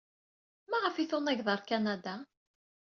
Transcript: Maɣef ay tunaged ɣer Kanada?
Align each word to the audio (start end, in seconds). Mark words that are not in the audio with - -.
Maɣef 0.69 0.95
ay 0.95 1.07
tunaged 1.09 1.47
ɣer 1.49 1.61
Kanada? 1.69 2.15